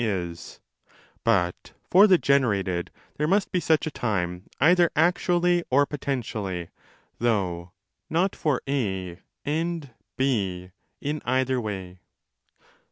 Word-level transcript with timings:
282° 0.01 0.03
DE 0.03 0.07
CAELO 0.07 0.23
20 2.63 2.87
there 3.17 3.27
must 3.27 3.51
be 3.51 3.59
such 3.59 3.85
a 3.85 3.91
time 3.91 4.49
either 4.59 4.89
actually 4.95 5.63
or 5.69 5.85
potentially, 5.85 6.69
though 7.19 7.71
not 8.09 8.35
for 8.35 8.63
A 8.67 9.19
and 9.45 9.91
8 10.19 10.71
in 11.01 11.21
either 11.23 11.61
way. 11.61 11.99